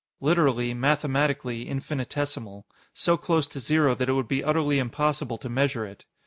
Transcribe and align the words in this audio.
Literally, 0.19 0.73
mathematically, 0.73 1.67
infinitesimal 1.69 2.65
so 2.91 3.17
close 3.17 3.45
to 3.45 3.59
zero 3.59 3.93
that 3.93 4.09
it 4.09 4.13
would 4.13 4.27
be 4.27 4.43
utterly 4.43 4.79
impossible 4.79 5.37
to 5.37 5.47
measure 5.47 5.85
it. 5.85 6.05